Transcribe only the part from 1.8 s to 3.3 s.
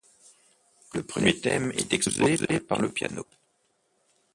exposé par le piano.